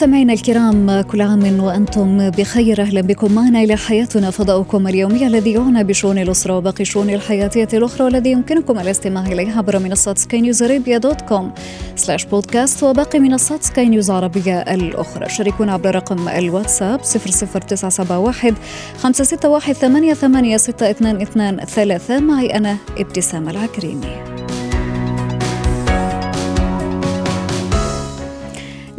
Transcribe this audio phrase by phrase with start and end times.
[0.00, 5.84] مستمعينا الكرام كل عام وأنتم بخير أهلا بكم معنا إلى حياتنا فضاؤكم اليومي الذي يعنى
[5.84, 10.98] بشؤون الأسرة وباقي الشؤون الحياتيه الأخرى والذي يمكنكم الاستماع إليه عبر منصات Sky News Arabia
[10.98, 11.52] dot com
[11.96, 15.28] سلاش بودكاست وباقي منصات سكاي نيوز عربيه الأخرى.
[15.28, 18.54] شاركونا عبر رقم الواتساب 00971
[18.98, 19.74] 561
[20.12, 22.20] 88 ثلاثة.
[22.20, 24.49] معي أنا ابتسام العكريمي.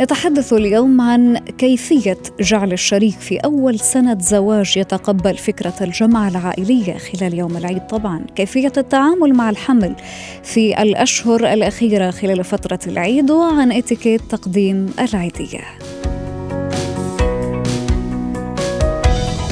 [0.02, 7.34] نتحدث اليوم عن كيفية جعل الشريك في أول سنة زواج يتقبل فكرة الجمعة العائلية خلال
[7.34, 8.26] يوم العيد طبعا.
[8.36, 9.96] كيفية التعامل مع الحمل
[10.44, 15.62] في الأشهر الأخيرة خلال فترة العيد وعن إتيكيت تقديم العيدية.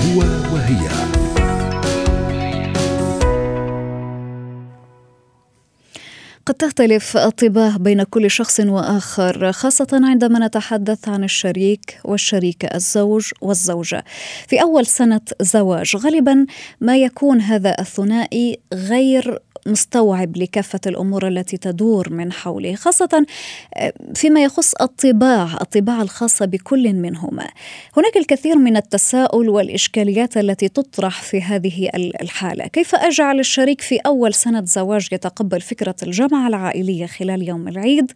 [0.06, 0.20] هو
[0.54, 0.99] وهي.
[6.50, 14.04] قد تختلف الطباع بين كل شخص وآخر خاصة عندما نتحدث عن الشريك والشريكة الزوج والزوجة.
[14.48, 16.46] في أول سنة زواج غالبا
[16.82, 23.26] ما يكون هذا الثنائي غير مستوعب لكافة الأمور التي تدور من حوله خاصة
[23.76, 27.48] آه، فيما يخص الطباع الطباع الخاصة بكل منهما.
[27.98, 32.68] هناك الكثير من التساؤل والإشكاليات التي تطرح في هذه الحالة.
[32.68, 38.12] كيف أجعل الشريك في أول سنة زواج يتقبل فكرة الجمعة العائلية خلال يوم العيد؟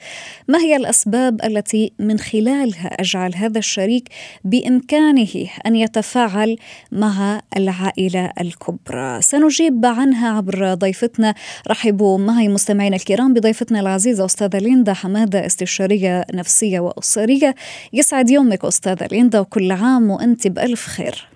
[0.47, 4.09] ما هي الأسباب التي من خلالها أجعل هذا الشريك
[4.43, 6.57] بإمكانه أن يتفاعل
[6.91, 11.32] مع العائلة الكبرى؟ سنجيب عنها عبر ضيفتنا
[11.67, 17.55] رحبوا معي مستمعينا الكرام بضيفتنا العزيزة أستاذة ليندا حمادة استشارية نفسية وأسرية.
[17.93, 21.32] يسعد يومك أستاذة ليندا وكل عام وأنت بألف خير.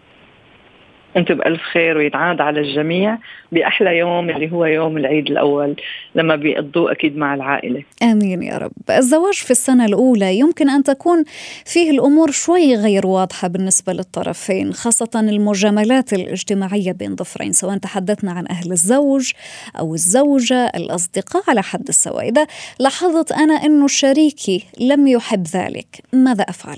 [1.18, 3.18] أنتم بألف خير ويتعاد على الجميع
[3.52, 5.76] بأحلى يوم اللي هو يوم العيد الأول
[6.16, 7.84] لما بيقضوه أكيد مع العائلة.
[8.04, 8.72] آمين يا رب.
[8.90, 11.24] الزواج في السنة الأولى يمكن أن تكون
[11.66, 18.46] فيه الأمور شوي غير واضحة بالنسبة للطرفين، خاصة المجاملات الاجتماعية بين ضفرين، سواء تحدثنا عن
[18.50, 19.32] أهل الزوج
[19.80, 22.30] أو الزوجة، الأصدقاء على حد السواء.
[22.30, 22.48] اذا
[22.80, 26.78] لاحظت أنا انه شريكي لم يحب ذلك، ماذا أفعل؟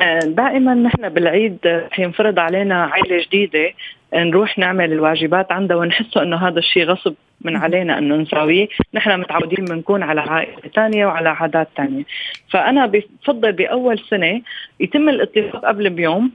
[0.00, 1.58] آه، دائما نحن بالعيد
[1.90, 3.72] حينفرض علينا عائله جديدة
[4.14, 9.64] نروح نعمل الواجبات عندها ونحسه إنه هذا الشيء غصب من علينا إنه نساويه، نحن متعودين
[9.64, 12.04] بنكون على عائلة ثانية وعلى عادات ثانية،
[12.50, 14.42] فأنا بفضل بأول سنة
[14.80, 16.30] يتم الاتفاق قبل بيوم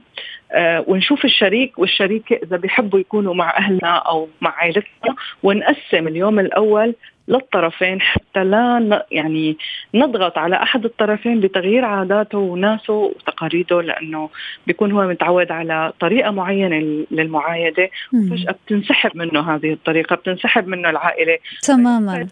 [0.52, 6.94] آه ونشوف الشريك والشريكة إذا بيحبوا يكونوا مع أهلنا أو مع عائلتنا ونقسم اليوم الأول
[7.30, 9.56] للطرفين حتى لا يعني
[9.94, 14.30] نضغط على أحد الطرفين بتغيير عاداته وناسه وتقاليده لأنه
[14.66, 17.90] بيكون هو متعود على طريقة معينة للمعايدة.
[18.14, 21.38] وفجاه بتنسحب منه هذه الطريقة بتنسحب منه العائلة.
[21.62, 22.28] تماما.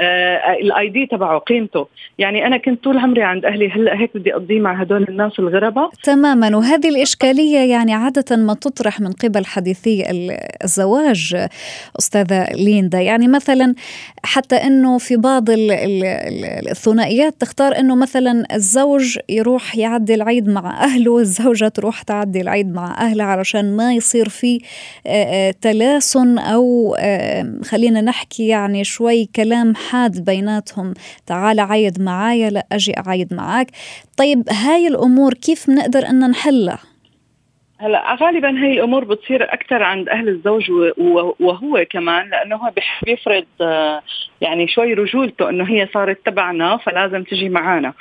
[0.00, 1.86] الاي دي تبعه قيمته.
[2.18, 5.90] يعني أنا كنت طول عمري عند أهلي هلأ هيك بدي أقضيه مع هدول الناس الغرباء.
[6.02, 6.56] تماما.
[6.56, 10.04] وهذه الإشكالية يعني عادة ما تطرح من قبل حديثي
[10.64, 11.48] الزواج
[11.98, 13.00] أستاذة ليندا.
[13.00, 13.74] يعني مثلا
[14.24, 15.44] حتى إنه في بعض
[16.70, 22.98] الثنائيات تختار إنه مثلا الزوج يروح يعدي العيد مع أهله والزوجه تروح تعدي العيد مع
[22.98, 24.60] أهلها علشان ما يصير في
[25.06, 26.96] آه، آه، تلاسن أو
[27.64, 30.94] خلينا نحكي يعني شوي كلام حاد بيناتهم.
[31.26, 33.70] تعال عايد معايا لا أجي أعايد معاك.
[34.16, 36.87] طيب هاي الأمور كيف بنقدر أن نحلها؟
[37.80, 40.70] هلا غالبا هي الأمور بتصير أكثر عند أهل الزوج
[41.40, 44.02] وهو كمان لأنه هو بحب يفرض آه،
[44.40, 47.92] يعني شوي رجولته إنه هي صارت تبعنا فلازم تجي معنا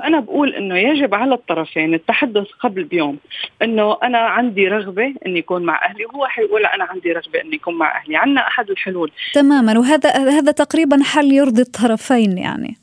[0.00, 3.18] فأنا بقول إنه يجب على الطرفين التحدث قبل بيوم
[3.62, 7.78] إنه أنا عندي رغبة إني أكون مع أهلي وهو حيقول أنا عندي رغبة إني أكون
[7.78, 8.16] مع أهلي.
[8.16, 9.10] عندنا أحد الحلول.
[9.34, 12.76] تماما وهذا هذا تقريبا حل يرضي الطرفين يعني.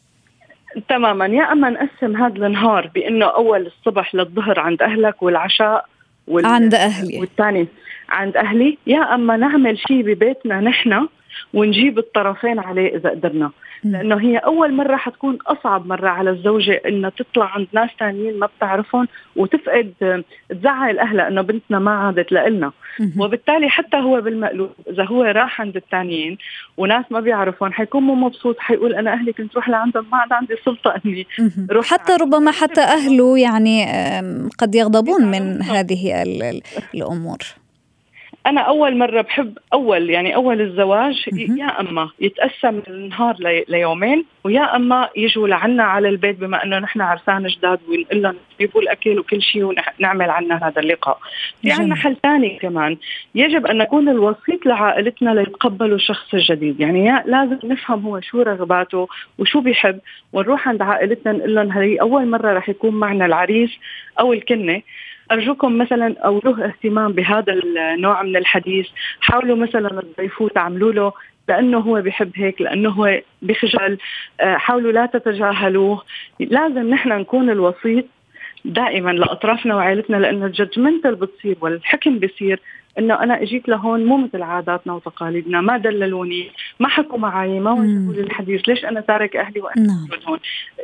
[0.89, 5.85] تماما يا أما نقسم هذا النهار بإنه أول الصبح للظهر عند أهلك والعشاء
[6.31, 6.45] وال...
[6.45, 7.19] عند أهلي.
[7.19, 7.67] والثاني
[8.09, 8.77] عند أهلي.
[8.87, 11.07] يا أما نعمل شيء ببيتنا نحن
[11.53, 13.51] ونجيب الطرفين عليه إذا قدرنا.
[13.83, 18.49] لأنه هي أول مرة حتكون أصعب مرة على الزوجة إنها تطلع عند ناس ثانيين ما
[18.57, 22.71] بتعرفهم وتفقد تزعل أهلها إنه بنتنا ما عادت لنا
[23.19, 26.37] وبالتالي حتى هو بالمقلوب إذا هو راح عند الثانيين
[26.77, 30.55] وناس ما بيعرفون حيكون مو مبسوط حيقول أنا أهلي كنت روح لعندهم ما عاد عندي
[30.65, 31.27] سلطة إني
[31.71, 33.85] روح حتى ربما حتى أهله يعني
[34.57, 36.23] قد يغضبون من هذه
[36.95, 37.37] الأمور.
[38.47, 41.25] أنا أول مرة بحب أول يعني أول الزواج
[41.57, 43.35] يا أما يتقسم النهار
[43.69, 48.81] ليومين ويا أما يجوا لعنا على البيت بما إنه نحن عرسان جداد ونقول لهم يجيبوا
[48.81, 51.19] الاكل وكل شيء ونعمل عنا هذا اللقاء.
[51.61, 52.97] في عنا حل ثاني كمان
[53.35, 59.07] يجب أن نكون الوسيط لعائلتنا ليتقبلوا الشخص الجديد يعني لازم نفهم هو شو رغباته
[59.37, 59.99] وشو بيحب
[60.33, 63.69] ونروح عند عائلتنا نقول لهم هي أول مرة رح يكون معنا العريس
[64.19, 64.81] أو الكنة.
[65.31, 68.87] أرجوكم مثلا أو له اهتمام بهذا النوع من الحديث.
[69.21, 71.13] حاولوا مثلا تضيفوه تعملوا له
[71.49, 73.97] لأنه هو بيحب هيك لأنه هو بخجل.
[74.41, 76.03] آه، حاولوا لا تتجاهلوه.
[76.39, 78.05] لازم نحن نكون الوسيط
[78.65, 82.59] دائما لأطرافنا وعائلتنا لأنه الججمنتال بتصير والحكم بصير
[82.99, 88.13] إنه أنا إجيت لهون مو مثل عاداتنا وتقاليدنا ما دللوني ما حكوا معي ما وجهوا
[88.13, 90.07] لي الحديث ليش أنا تارك أهلي وأنا نعم.
[90.27, 90.39] هون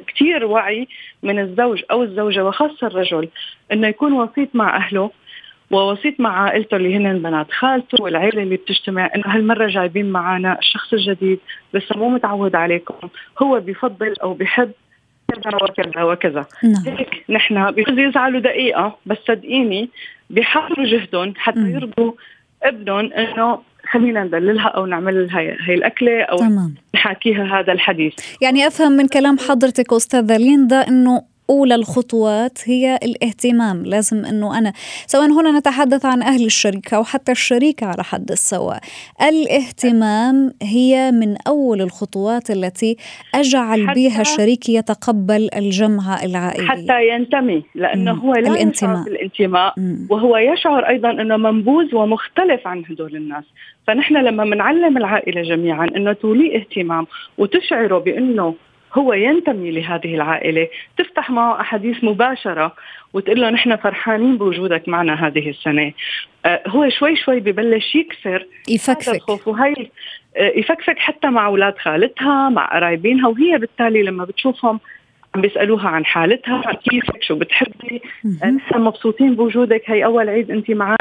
[0.07, 0.87] كثير وعي
[1.23, 3.29] من الزوج أو الزوجة وخاصة الرجل
[3.71, 5.11] إنه يكون وسيط مع أهله
[5.71, 10.93] ووسيط مع عائلته اللي هن بنات خالته والعيلة اللي بتجتمع إنه هالمرة جايبين معنا الشخص
[10.93, 11.39] الجديد
[11.73, 13.09] لسه مو متعود عليكم
[13.41, 14.71] هو بفضل أو بحب
[15.27, 16.83] كذا وكذا وكذا نعم.
[16.97, 19.89] هيك نحن بيجوز يزعلوا دقيقة بس صدقيني
[20.29, 22.11] بيحاولوا جهدهم حتى يرضوا
[22.63, 23.59] ابنهم إنه
[23.89, 26.75] خلينا ندللها أو نعمل لها هي الأكلة أو تمام.
[26.95, 33.83] نحاكيها هذا الحديث يعني أفهم من كلام حضرتك أستاذة ليندا إنه أولى الخطوات هي الاهتمام.
[33.85, 34.73] لازم أنه أنا
[35.07, 38.79] سواء هنا نتحدث عن أهل الشركة أو حتى الشريكة على حد السواء.
[39.21, 42.97] الاهتمام هي من أول الخطوات التي
[43.35, 46.67] أجعل بها شريكي يتقبل الجمعة العائلية.
[46.67, 49.03] حتى ينتمي لأنه هو لا الانتماء.
[49.03, 49.73] بالانتماء
[50.09, 53.43] وهو يشعر أيضا أنه منبوذ ومختلف عن هدول الناس.
[53.87, 57.07] فنحن لما بنعلم العائلة جميعا أنه تولي اهتمام
[57.37, 58.53] وتشعره بأنه
[58.93, 60.67] هو ينتمي لهذه العائلة.
[60.97, 62.75] تفتح معه أحاديث مباشرة
[63.13, 65.93] وتقول له نحن فرحانين بوجودك معنا هذه السنة.
[66.45, 68.47] آه هو شوي شوي ببلش يكسر.
[68.69, 69.15] يفكفك.
[69.15, 69.73] الخوف وهي
[70.37, 74.79] آه يفكفك حتى مع أولاد خالتها مع قرايبينها وهي بالتالي لما بتشوفهم
[75.35, 80.97] عم بيسألوها عن حالتها كيفك شو بتحبي نحن مبسوطين بوجودك هي أول عيد انت معنا.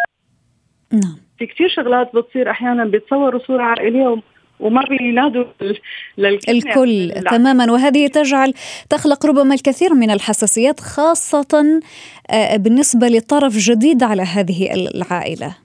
[0.92, 1.16] نعم.
[1.38, 4.22] في كثير شغلات بتصير أحيانا بيتصوروا صورة عائلية
[4.60, 5.44] وما بينادوا
[6.48, 7.72] الكل تماما.
[7.72, 8.52] وهذه تجعل
[8.90, 11.80] تخلق ربما الكثير من الحساسيات خاصة
[12.30, 15.56] آه، بالنسبة لطرف جديد على هذه العائلة.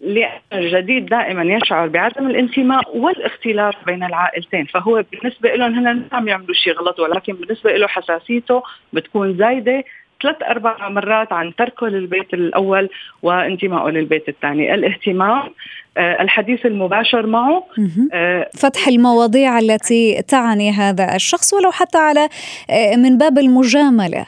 [0.00, 4.64] لأن الجديد دائما يشعر بعدم الانتماء والاختلاف بين العائلتين.
[4.64, 9.84] فهو بالنسبة لهم هن عم يعملوا شيء غلط ولكن بالنسبة له حساسيته بتكون زايدة.
[10.22, 12.88] ثلاث أربع مرات عن تركه للبيت الأول
[13.22, 15.50] وانتمائه للبيت الثاني، الاهتمام
[15.96, 17.64] آه، الحديث المباشر معه
[18.12, 22.28] آه، فتح المواضيع التي تعني هذا الشخص ولو حتى على
[22.70, 24.26] آه، من باب المجاملة.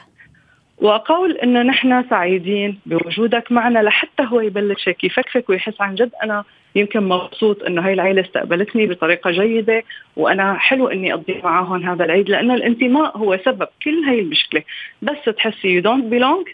[0.81, 6.43] وقول إنه نحن سعيدين بوجودك معنا لحتى هو يبلش هيك يفكفك ويحس عن جد أنا
[6.75, 9.83] يمكن مبسوط إنه هاي العيلة استقبلتني بطريقة جيدة
[10.15, 14.63] وأنا حلو إني أقضي معهم هذا العيد لأن الانتماء هو سبب كل هاي المشكلة.
[15.01, 16.47] بس تحسي you don't belong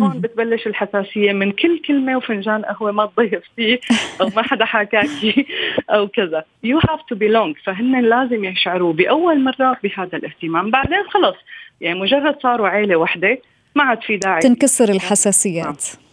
[0.00, 3.80] هون بتبلش الحساسية من كل كلمة وفنجان قهوة ما تضيف فيه
[4.20, 5.46] أو ما حدا حكاكي
[5.94, 6.44] أو كذا.
[6.64, 10.70] you have to belong فهن لازم يشعروا بأول مرة بهذا الاهتمام.
[10.70, 11.36] بعدين خلص.
[11.80, 13.38] يعني مجرد صاروا عيلة وحدة
[13.74, 14.40] ما عاد في داعي.
[14.40, 16.03] تنكسر الحساسيات.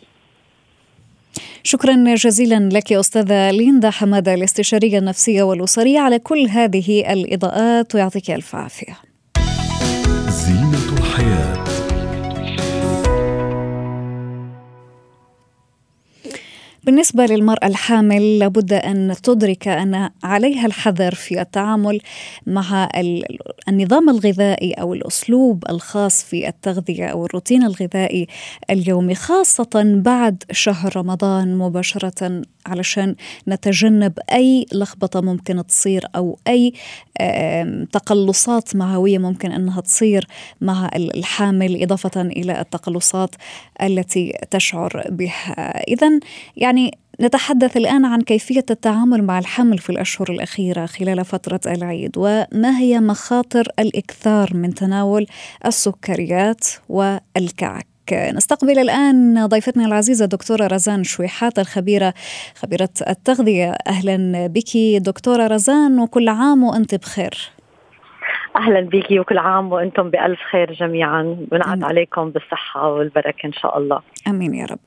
[1.63, 8.55] شكرا جزيلا لك أستاذة ليندا حمادة الاستشارية النفسية والأسرية على كل هذه الإضاءات ويعطيك ألف
[8.55, 9.10] عافية.
[16.83, 21.99] بالنسبة للمرأة الحامل لابد أن تدرك أن عليها الحذر في التعامل
[22.47, 22.89] مع
[23.69, 28.27] النظام الغذائي أو الأسلوب الخاص في التغذية أو الروتين الغذائي
[28.69, 32.41] اليومي خاصة بعد شهر رمضان مباشرة.
[32.65, 33.15] علشان
[33.47, 36.73] نتجنب أي لخبطة ممكن تصير أو أي
[37.91, 40.27] تقلصات معوية ممكن أنها تصير
[40.61, 43.35] مع الحامل إضافة إلى التقلصات
[43.81, 45.83] التي تشعر بها.
[45.87, 46.19] إذا
[46.57, 52.77] يعني نتحدث الآن عن كيفية التعامل مع الحمل في الأشهر الأخيرة خلال فترة العيد وما
[52.79, 55.27] هي مخاطر الإكثار من تناول
[55.65, 62.13] السكريات والكعك؟ نستقبل الآن ضيفتنا العزيزة دكتورة رزان شويحات الخبيرة
[62.55, 63.71] خبيرة التغذية.
[63.87, 67.51] أهلا بك دكتورة رزان وكل عام وأنت بخير.
[68.55, 71.37] أهلا بك وكل عام وأنتم بألف خير جميعا.
[71.51, 73.99] ونعد عليكم بالصحة والبركة إن شاء الله.
[74.27, 74.79] أمين يا رب.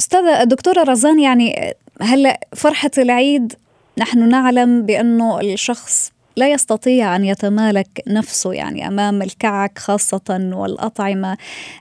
[0.00, 3.52] أستاذة الدكتورة رزان يعني هلا فرحة العيد
[3.98, 11.36] نحن نعلم بأنه الشخص لا يستطيع أن يتمالك نفسه يعني أمام الكعك خاصة والأطعمة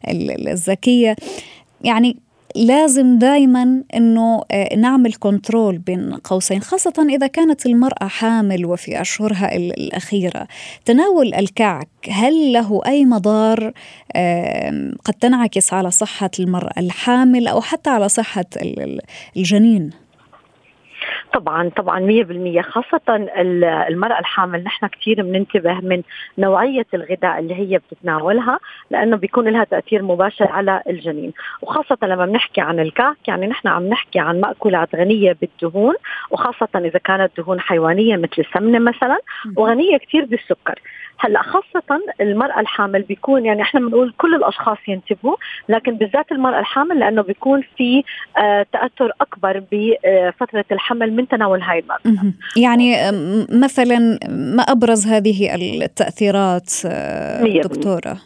[0.07, 1.15] الذكيه
[1.81, 2.17] يعني
[2.55, 9.55] لازم دائما إنه آه، نعمل كنترول بين قوسين خاصة إذا كانت المرأة حامل وفي أشهرها
[9.55, 10.47] الأخيرة.
[10.85, 13.73] تناول الكعك هل له أي مضار؟
[15.05, 18.45] قد تنعكس على صحة المرأة الحامل أو حتى على صحة
[19.37, 20.02] الجنين؟
[21.33, 23.01] طبعا طبعا 100% خاصة
[23.89, 24.63] المرأة الحامل.
[24.63, 26.01] نحن كثير بننتبه من
[26.37, 28.59] نوعية الغذاء اللي هي بتتناولها
[28.91, 31.33] لأنه بيكون لها تأثير مباشر على الجنين.
[31.61, 35.95] وخاصة لما بنحكي عن الكعك يعني نحن عم نحكي عن مأكولات غنية بالدهون
[36.31, 39.17] وخاصة إذا كانت دهون حيوانية مثل السمنة مثلا
[39.57, 40.79] وغنية كثير بالسكر.
[41.19, 45.35] هلا خاصة المرأة الحامل بيكون يعني إحنا بنقول كل الأشخاص ينتبهوا
[45.69, 48.03] لكن بالذات المرأة الحامل لأنه بيكون في
[48.37, 52.33] آه تأثر أكبر بفترة الحمل من تناول هاي المادة.
[52.57, 52.95] يعني
[53.51, 58.17] مثلا ما أبرز هذه التأثيرات آه دكتورة؟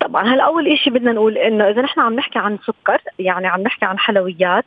[0.00, 0.34] طبعا.
[0.34, 3.84] هلا أول شيء بدنا نقول إنه إذا نحن عم نحكي عن سكر يعني عم نحكي
[3.84, 4.64] عن حلويات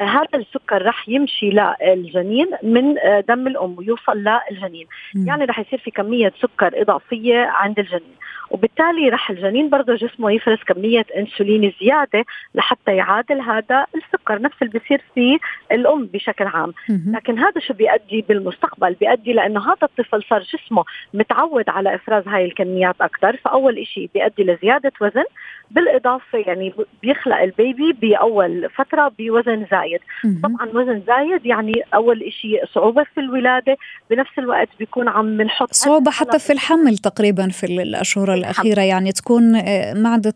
[0.00, 4.86] آه هذا السكر رح يمشي للجنين من آه دم الأم ويوصل للجنين.
[5.26, 8.14] يعني رح يصير في كمية سكر إضافية عند الجنين.
[8.54, 14.78] وبالتالي رح الجنين برضه جسمه يفرز كمية إنسولين زيادة لحتى يعادل هذا السكر نفس اللي
[14.78, 15.38] بيصير في
[15.72, 16.72] الأم بشكل عام.
[17.06, 20.84] لكن هذا شو بيؤدي بالمستقبل؟ بيؤدي لأنه هذا الطفل صار جسمه
[21.14, 25.24] متعود على إفراز هاي الكميات أكثر فأول شيء بيؤدي لزيادة وزن
[25.70, 30.00] بالإضافة يعني بيخلق البيبي بأول فترة بوزن زايد.
[30.42, 33.76] طبعا وزن زايد يعني أول شيء صعوبة في الولادة
[34.10, 39.56] بنفس الوقت بيكون عم بنحط صعوبة حتى في الحمل تقريبا في الأشهر الأخيرة يعني تكون
[39.56, 40.34] آه، معدة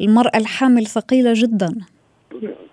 [0.00, 1.74] المرأة الحامل ثقيلة جدا.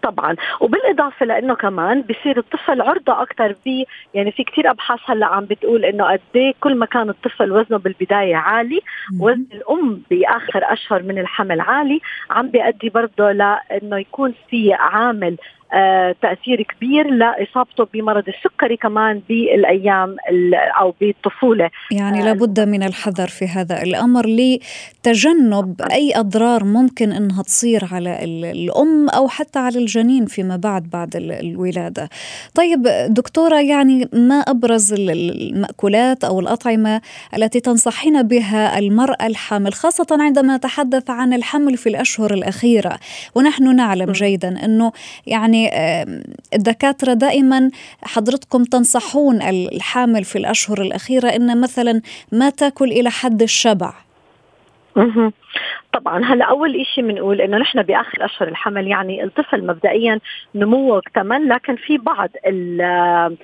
[0.03, 0.36] طبعا.
[0.60, 5.86] وبالإضافة لأنه كمان بصير الطفل عرضة أكثر ب يعني في كثير أبحاث هلأ عم بتقول
[5.86, 8.82] إنه قد إيه كل ما كان الطفل وزنه بالبداية عالي
[9.20, 15.38] وزن الأم بآخر أشهر من الحمل عالي عم بيؤدي برضه لإنه يكون في عامل
[15.74, 20.15] آه، تأثير كبير لإصابته بمرض السكري كمان بالأيام
[20.79, 21.70] أو بالطفولة.
[21.91, 28.24] يعني آه، لابد من الحذر في هذا الأمر لتجنب أي أضرار ممكن إنها تصير على
[28.24, 32.10] الأم أو حتى على الجنين فيما بعد بعد الولادة.
[32.55, 37.01] طيب دكتورة يعني ما أبرز المأكولات أو الأطعمة
[37.38, 43.00] التي تنصحين بها المرأة الحامل خاصة عندما نتحدث عن الحمل في الأشهر الأخيرة؟
[43.36, 44.91] ونحن نعلم جيدا أنه
[45.27, 45.69] يعني
[46.53, 47.69] الدكاترة دائما
[48.01, 53.93] حضرتكم تنصحون الحامل في الأشهر الأخيرة إن مثلا ما تأكل إلى حد الشبع.
[55.94, 60.20] طبعا هلا أول شيء بنقول إنه نحن بآخر أشهر الحمل يعني الطفل مبدئيا
[60.56, 63.36] نموه اكتمل لكن في بعض آه،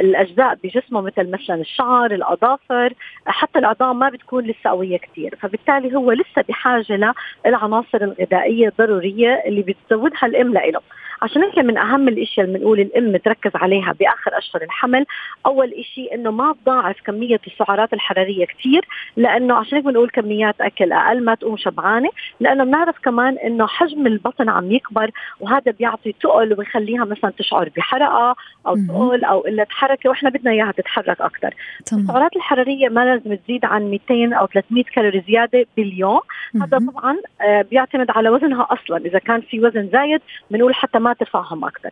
[0.00, 2.92] الأجزاء بجسمه مثل مثلا الشعر الأظافر
[3.26, 7.14] حتى العظام ما بتكون لسه قوية كثير فبالتالي هو لسه بحاجة
[7.46, 10.80] للعناصر الغذائية الضرورية اللي بتزودها الإم له
[11.22, 15.06] عشان هيك من أهم الإشياء اللي بنقول الأم تركز عليها بآخر أشهر الحمل
[15.46, 18.84] أول شيء إنه ما تضاعف كمية السعرات الحرارية كثير
[19.16, 22.08] لأنه عشان هيك بنقول كميات أكل أقل ما تقوم شبعانة
[22.40, 25.10] لأنه بنعرف كمان إنه حجم البطن عم يكبر
[25.40, 30.72] وهذا بيعطي تقل وبيخليها مثلا تشعر بحرقة أو تقل أو قلة حركة وإحنا بدنا إياها
[30.72, 31.54] تتحرك أكثر
[31.92, 36.20] السعرات الحرارية ما لازم تزيد عن 200 أو 300 كالوري زيادة باليوم.
[36.62, 38.96] هذا طبعا آه، بيعتمد على وزنها أصلا.
[38.96, 40.20] إذا كان في وزن زايد
[40.50, 41.90] بنقول حتى ما ترفعهم أكثر.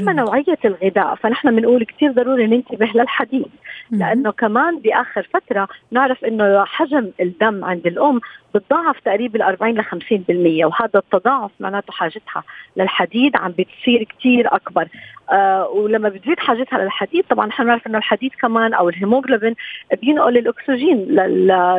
[0.00, 3.46] أما نوعية الغذاء فنحن بنقول كثير ضروري ننتبه للحديد
[3.90, 8.20] لأنه كمان بآخر فترة نعرف إنه حجم الدم عند الأم
[8.54, 12.42] بتضاعف تقريبا 40 ل 50% وهذا التضاعف معناته حاجتها
[12.76, 14.88] للحديد عم بتصير كثير أكبر.
[15.32, 19.54] آه ولما بتزيد حاجتها للحديد طبعا نحن بنعرف إنه الحديد كمان أو الهيموغلوبين
[20.02, 20.98] بينقل الأكسجين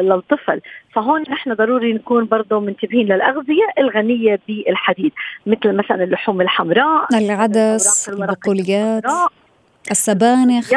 [0.02, 0.62] للطفل.
[0.94, 5.12] فهون نحن ضروري نكون برضه منتبهين للأغذية الغنية بالحديد
[5.46, 9.04] مثل مثلا اللحوم الحمراء العدس البقوليات
[9.92, 10.72] السبانخ.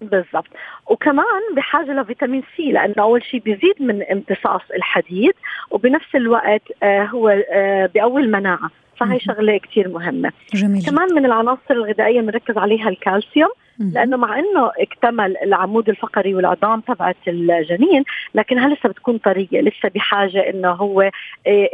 [0.00, 0.48] بالضبط.
[0.86, 5.34] وكمان بحاجة لفيتامين سي لأنه أول شيء بيزيد من امتصاص الحديد
[5.70, 8.70] وبنفس الوقت آه هو آه بيقوي المناعة.
[8.96, 10.32] فهي شغلة كثير مهمة.
[10.54, 10.86] جميل.
[10.86, 17.16] كمان من العناصر الغذائية بنركز عليها الكالسيوم لأنه مع إنه اكتمل العمود الفقري والعظام تبعت
[17.28, 21.10] الجنين لكنها لسه بتكون طرية لسه بحاجة إنه هو آه،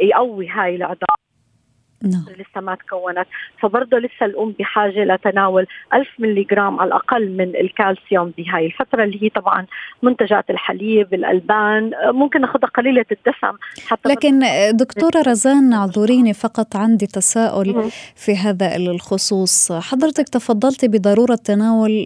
[0.01, 1.24] يقوي هاي العظام.
[2.05, 2.25] نعم.
[2.29, 3.27] لسه ما تكونت.
[3.59, 9.23] فبرضه لسه الأم بحاجة لتناول 1000 ملي جرام على الأقل من الكالسيوم بهاي الفترة اللي
[9.23, 9.65] هي طبعا
[10.03, 13.57] منتجات الحليب الألبان ممكن ناخذها قليلة الدسم
[13.87, 14.39] حتى لكن
[14.71, 19.71] دكتورة رزان أعذريني فقط عندي تساؤل في هذا الخصوص.
[19.71, 22.05] حضرتك تفضلت بضرورة تناول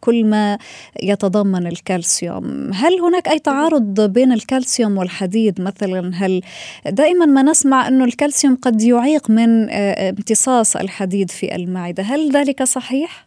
[0.00, 0.58] كل ما
[1.02, 2.70] يتضمن الكالسيوم.
[2.74, 6.42] هل هناك أي تعارض بين الكالسيوم والحديد مثلا؟ هل
[6.86, 12.02] دائما ما نسمع إنه الكالسيوم قد يعيق من امتصاص الحديد في المعدة.
[12.02, 13.24] هل ذلك صحيح؟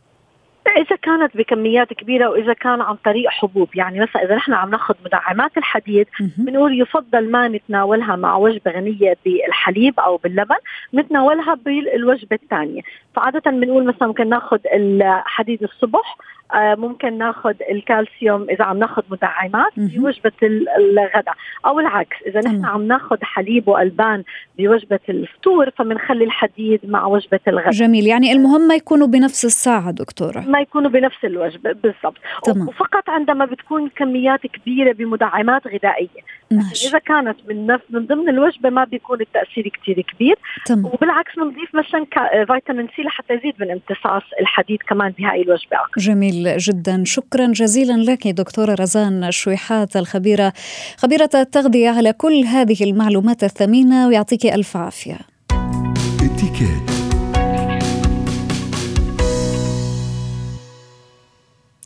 [0.78, 3.70] إذا كانت بكميات كبيرة وإذا كان عن طريق حبوب.
[3.76, 6.08] يعني مثلا إذا نحن عم ناخذ مدعمات الحديد
[6.38, 10.56] بنقول يفضل ما نتناولها مع وجبة غنية بالحليب أو باللبن
[10.94, 12.82] نتناولها بالوجبة الثانية.
[13.18, 16.18] فعادة بنقول مثلا ممكن ناخذ الحديد الصبح
[16.54, 20.32] آه، ممكن ناخذ الكالسيوم إذا عم ناخذ مدعمات بوجبة
[20.78, 24.24] الغداء أو العكس إذا نحن عم ناخذ حليب وألبان
[24.58, 27.72] بوجبة الفطور فبنخلي الحديد مع وجبة الغداء.
[27.72, 28.08] جميل.
[28.08, 30.40] يعني المهم ما يكونوا بنفس الساعة دكتورة.
[30.40, 32.18] ما يكونوا بنفس الوجبة بالضبط.
[32.44, 32.68] تمام.
[32.68, 36.22] وفقط عندما بتكون كميات كبيرة بمدعمات غذائية.
[36.52, 36.88] ماشي.
[36.88, 40.36] إذا كانت من نفس من ضمن الوجبة ما بيكون التأثير كثير كبير
[40.66, 40.86] تمام.
[40.86, 42.06] وبالعكس بنضيف مثلا
[42.46, 46.02] فيتامين سي لحتى يزيد من امتصاص الحديد كمان بهاي الوجبة أكثر.
[46.02, 50.54] جميل جدا شكرا جزيلا لك دكتورة رزان شويحات الخبيرة
[50.98, 55.18] خبيرة التغذية على كل هذه المعلومات الثمينة ويعطيك ألف عافية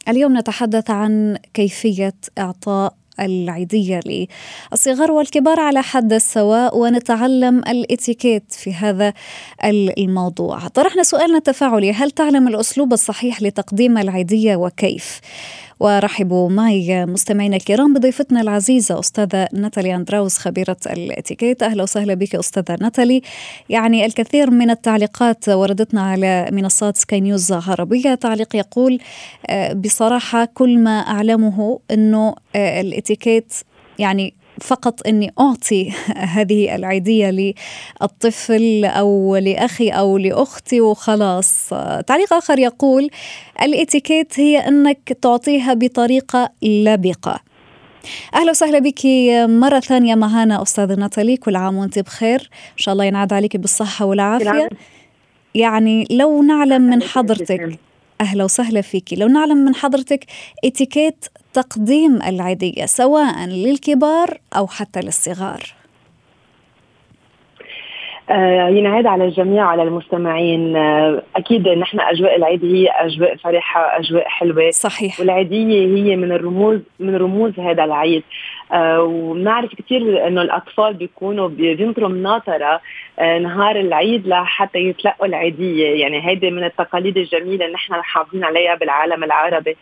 [0.10, 9.14] اليوم نتحدث عن كيفية إعطاء العيدية للصغار والكبار على حد السواء ونتعلم الإتيكيت في هذا
[9.98, 15.22] الموضوع طرحنا سؤالنا التفاعلي هل تعلم الأسلوب الصحيح لتقديم العيدية وكيف؟
[15.82, 21.64] ورحبوا معي مستمعينا الكرام بضيفتنا العزيزة أستاذة ناتالي أندراوس خبيرة الاتيكيت.
[21.64, 23.22] أهلا وسهلا بك أستاذة ناتالي.
[23.70, 29.00] يعني الكثير من التعليقات وردتنا على منصات سكاي نيوز عربية تعليق يقول
[29.48, 33.54] آه، بصراحة كل ما أعلمه أنه آه، الاتيكيت
[34.00, 35.92] يعني فقط إني أعطي
[36.36, 37.54] هذه العيدية
[38.02, 41.70] للطفل أو لأخي أو لأختي وخلاص.
[42.08, 43.10] تعليق آخر يقول
[43.62, 47.40] الإتيكيت هي أنك تعطيها بطريقة لبقة.
[48.36, 49.06] أهلا وسهلا بك
[49.36, 52.50] مرة ثانية معنا أستاذة ناتالي كل عام وأنت بخير.
[52.54, 54.70] إن شاء الله ينعاد عليك بالصحة والعافية.
[55.56, 57.80] يعني لو نعلم من حضرتك
[58.22, 59.14] أهلا وسهلا فيك.
[59.14, 60.26] لو نعلم من حضرتك
[60.66, 65.62] إتيكيت تقديم العيدية سواء للكبار أو حتى للصغار.
[68.30, 70.76] آه ينعاد على الجميع على المستمعين.
[70.76, 74.72] آه أكيد نحن أجواء العيد هي أجواء فرحة أجواء حلوة.
[74.72, 75.20] صحيح.
[75.20, 78.24] والعيدية هي من الرموز من رموز هذا العيد.
[78.72, 82.82] آه وبنعرف كثير إنه الأطفال بيكونوا بينطروا مناطره
[83.20, 86.02] آه نهار العيد لحتى يتلقوا العيدية.
[86.02, 89.78] يعني هيدي من التقاليد الجميلة اللي نحن حافظين عليها بالعالم العربي.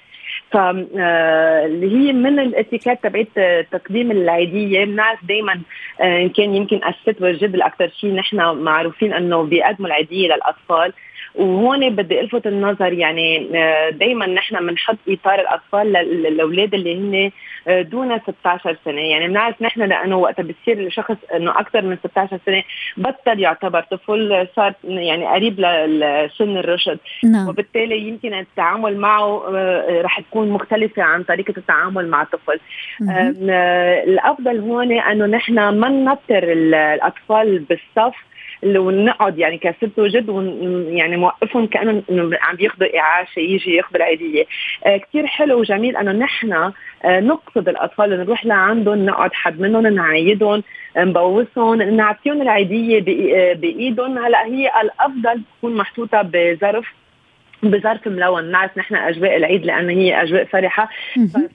[0.51, 3.27] ف آه، هي من الاتيكيت تبعت
[3.71, 5.61] تقديم العيديه بنعرف دائما
[6.01, 10.93] آه، إن كان يمكن الست والجد الاكثر شيء نحن معروفين إنه بيقدموا العيديه للأطفال.
[11.35, 17.31] وهون بدي الفت النظر يعني آه، دائما نحن بنحط إطار الأطفال للأولاد اللي هن
[17.67, 19.01] آه، دون 16 سنة.
[19.01, 22.63] يعني بنعرف نحن لأنه وقت بتصير الشخص إنه أكثر من 16 سنة
[22.97, 23.81] بطل يعتبر.
[23.81, 26.99] طفل صار يعني قريب لسن الرشد.
[27.23, 27.47] نعم.
[27.49, 32.59] وبالتالي يمكن التعامل معه آه، رح تكون مختلفة عن طريقة التعامل مع الطفل
[34.07, 38.15] الأفضل هون إنه نحن ما ننطر الأطفال بالصف
[38.63, 40.29] ونقعد يعني كست وجد
[40.89, 42.03] يعني موقفهم كأنه
[42.41, 44.45] عم بياخذوا اعاشه يجي ياخذ العيدية.
[44.85, 46.73] آه كثير حلو وجميل إنه نحن آه
[47.19, 50.63] نقصد الأطفال نروح لعندهم نقعد حد منهم نعيدهم
[50.97, 52.97] نبوسهم نعطيهم العيدية
[53.35, 54.17] آه، بإيدهم.
[54.17, 56.85] هلأ هي الأفضل تكون محطوطة بظرف
[57.63, 58.51] بظرف ملون.
[58.51, 60.89] نعرف نحن أجواء العيد لأنه هي أجواء فرحة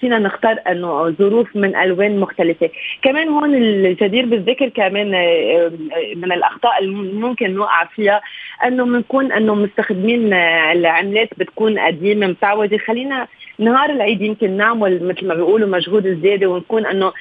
[0.01, 2.71] فينا نختار إنه ظروف من ألوان مختلفة.
[3.03, 5.73] كمان هون الجدير بالذكر كمان آه،
[6.17, 8.21] من الأخطاء اللي ممكن نوقع فيها
[8.67, 10.33] إنه بنكون إنه مستخدمين
[10.73, 12.79] العملات بتكون قديمة متعودة.
[12.79, 13.27] خلينا
[13.59, 17.13] نهار العيد يمكن نعمل مثل ما بيقولوا مجهود زيادة ونكون إنه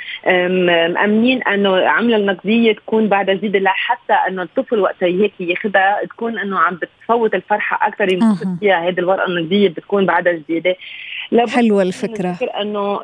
[0.88, 6.60] مأمنين إنه عمله النقديه تكون بعد جديده لحتى إنه الطفل وقت هيك ياخذها تكون إنه
[6.60, 10.76] عم بتفوت الفرحة أكثر يمكن فيها هذه الورقة النقدية بتكون بعدها جديدة.
[11.50, 12.38] حلوة الفكرة.
[12.62, 13.00] إنه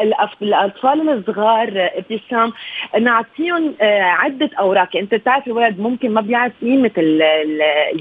[0.00, 2.52] الأطفال الصغار ابتسام
[3.00, 4.88] نعطيهم آه، عدة أوراق.
[4.94, 6.90] يعني أنت بتعرف الولد ممكن ما بيعرف قيمة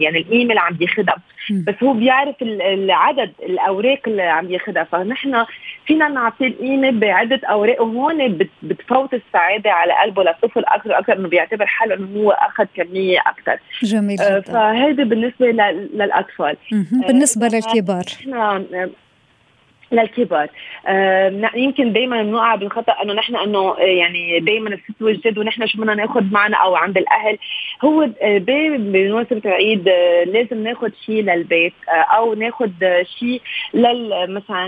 [0.02, 1.16] يعني القيمة اللي عم بياخذها
[1.68, 5.46] بس هو بيعرف العدد الأوراق اللي عم بياخذها فنحن
[5.86, 11.66] فينا نعطيه القيمة بعدة أوراق وهون بتفوت السعادة على قلبه للطفل أكثر وأكثر إنه بيعتبر
[11.66, 15.46] حاله إنه هو أخذ كمية أكثر جميل آه فهذا بالنسبة
[15.94, 16.58] للأطفال.
[17.08, 18.04] بالنسبة آه للكبار.
[18.28, 18.90] نحن
[19.92, 20.48] للكبار
[20.88, 25.96] آه يمكن دائما بنوقع بالخطأ إنه نحن إنه يعني دائما الست والجد ونحن شو بدنا
[25.96, 27.38] ناخذ معنا أو عند الأهل.
[27.84, 32.70] هو بمناسبة العيد آه لازم ناخذ شيء للبيت آه أو ناخذ
[33.20, 33.42] شيء
[33.74, 34.68] لل مثلا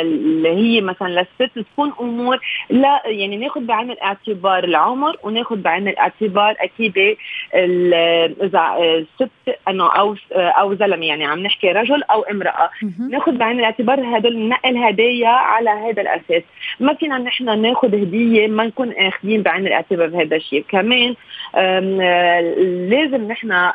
[0.00, 2.38] اللي هي مثلا للست تكون أمور
[2.70, 7.16] لا يعني ناخذ بعين الاعتبار العمر وناخذ بعين الاعتبار أكيد
[8.42, 12.70] إذا الست إنه أو أو زلمة يعني عم نحكي رجل أو امرأة.
[13.10, 16.42] ناخذ بعين الاعتبار هدول نقل هدايا على هذا الأساس.
[16.80, 20.64] ما فينا نحن ناخذ هدية ما نكون آخذين بعين الأعتبار بهذا الشيء.
[20.68, 21.14] كمان
[22.90, 23.72] لازم نحن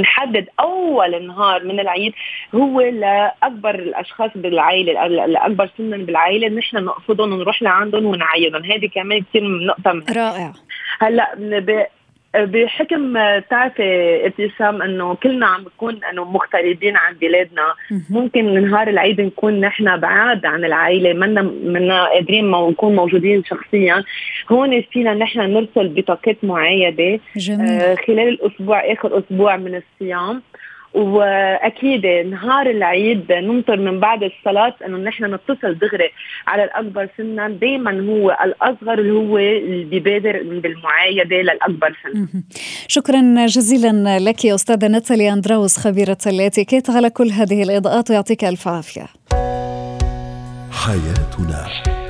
[0.00, 2.12] نحدد أول نهار من العيد
[2.54, 6.48] هو لأكبر الأشخاص بالعائلة الأكبر سنا بالعائلة.
[6.48, 8.64] نحن نقصدهم ونروح لعندهم ونعيدهم.
[8.64, 10.12] هذه كمان كثير نقطة مهمة.
[10.16, 10.52] رائع.
[11.00, 11.34] هلأ
[12.34, 13.14] بحكم
[13.50, 17.74] تعرفي ابتسام إنه كلنا عم نكون إنه مغتربين عن بلادنا
[18.10, 24.04] ممكن نهار العيد نكون نحن بعاد عن العائلة منا منا قادرين نكون موجودين شخصيا.
[24.52, 27.20] هون فينا نحن نرسل بطاقات معايده.
[27.60, 30.42] آه خلال الأسبوع آخر أسبوع من الصيام.
[30.94, 36.10] وأكيد نهار العيد ننطر من بعد الصلاة إنه نحن نتصل دغري
[36.46, 37.48] على الأكبر سنا.
[37.48, 42.26] دائما هو الأصغر اللي هو اللي بيبادر بالمعايدة للاكبر سنا
[42.88, 46.90] شكرا جزيلا لك يا أستاذة ناتالي أندراوس خبيرة الإتيكيت.
[46.90, 49.06] على كل هذه الإضاءات ويعطيك ألف عافية.
[50.72, 52.09] حياتنا.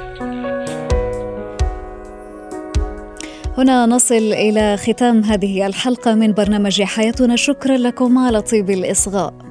[3.58, 7.36] هنا نصل إلى ختام هذه الحلقة من برنامج حياتنا.
[7.36, 9.49] شكرا لكم على طيب الإصغاء.